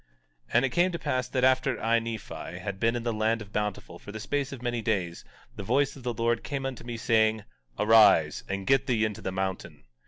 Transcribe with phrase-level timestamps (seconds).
[0.47, 3.39] 17:7 And it came to pass that after I, Nephi, had been in the land
[3.39, 5.23] of Bountiful for the space of many days,
[5.55, 7.43] the voice of the Lord came unto me, saying:
[7.77, 9.83] Arise, and get thee into the mountain.